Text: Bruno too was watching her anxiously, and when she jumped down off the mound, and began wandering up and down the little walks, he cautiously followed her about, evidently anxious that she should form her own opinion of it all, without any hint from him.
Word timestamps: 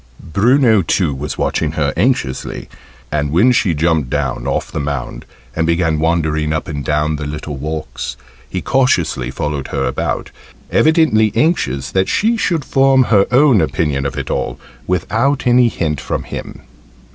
Bruno 0.33 0.81
too 0.81 1.13
was 1.13 1.37
watching 1.37 1.73
her 1.73 1.93
anxiously, 1.95 2.67
and 3.11 3.29
when 3.29 3.51
she 3.51 3.75
jumped 3.75 4.09
down 4.09 4.47
off 4.47 4.71
the 4.71 4.79
mound, 4.79 5.25
and 5.55 5.67
began 5.67 5.99
wandering 5.99 6.51
up 6.53 6.67
and 6.67 6.83
down 6.83 7.17
the 7.17 7.27
little 7.27 7.55
walks, 7.55 8.17
he 8.49 8.63
cautiously 8.63 9.29
followed 9.29 9.67
her 9.67 9.85
about, 9.85 10.31
evidently 10.71 11.31
anxious 11.35 11.91
that 11.91 12.09
she 12.09 12.35
should 12.35 12.65
form 12.65 13.03
her 13.03 13.27
own 13.29 13.61
opinion 13.61 14.07
of 14.07 14.17
it 14.17 14.31
all, 14.31 14.59
without 14.87 15.45
any 15.45 15.67
hint 15.67 16.01
from 16.01 16.23
him. 16.23 16.61